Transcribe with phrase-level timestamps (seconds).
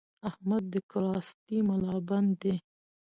[0.29, 2.55] احمد د کراستې ملابند دی؛